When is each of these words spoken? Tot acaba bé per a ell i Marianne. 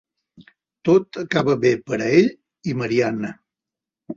Tot 0.89 1.19
acaba 1.25 1.55
bé 1.65 1.73
per 1.91 1.99
a 1.99 2.09
ell 2.23 2.33
i 2.73 2.77
Marianne. 2.81 3.35